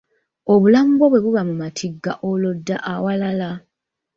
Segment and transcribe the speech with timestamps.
[0.53, 3.49] Obulamu bwo bwe buba mu matigga olwo dda ewalala.